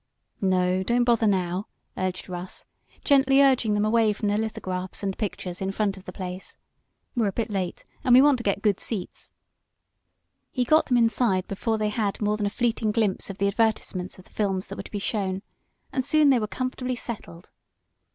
[0.41, 2.65] "No, don't bother now!" urged Russ,
[3.05, 6.57] gently urging them away from the lithographs and pictures in front of the place.
[7.15, 9.31] "We're a bit late, and we want to get good seats."
[10.49, 14.17] He got them inside before they had more than a fleeting glimpse of the advertisements
[14.17, 15.43] of the films that were to be shown,
[15.93, 17.51] and soon they were comfortably settled.